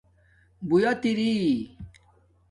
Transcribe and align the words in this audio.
ُُبوُیت 0.63 1.01
اری 1.09 1.33